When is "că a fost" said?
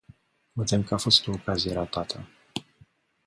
0.83-1.27